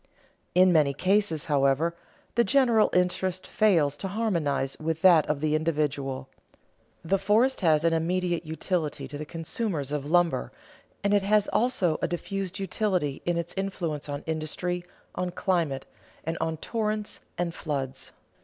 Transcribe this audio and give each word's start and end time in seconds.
In 0.55 0.73
many 0.73 0.95
cases, 0.95 1.45
however, 1.45 1.95
the 2.33 2.43
general 2.43 2.89
interest 2.91 3.45
fails 3.45 3.95
to 3.97 4.07
harmonize 4.07 4.75
with 4.79 5.03
that 5.03 5.27
of 5.27 5.41
the 5.41 5.53
individual. 5.53 6.27
The 7.05 7.19
forest 7.19 7.61
has 7.61 7.83
an 7.83 7.93
immediate 7.93 8.43
utility 8.43 9.07
to 9.07 9.15
the 9.19 9.27
consumers 9.27 9.91
of 9.91 10.07
lumber, 10.09 10.51
and 11.03 11.13
it 11.13 11.21
has 11.21 11.47
also 11.49 11.99
a 12.01 12.07
diffused 12.07 12.57
utility 12.57 13.21
in 13.27 13.37
its 13.37 13.53
influence 13.55 14.09
on 14.09 14.23
industry, 14.25 14.83
on 15.13 15.29
climate, 15.29 15.85
and 16.23 16.35
on 16.41 16.57
torrents 16.57 17.19
and 17.37 17.53
floods. 17.53 18.11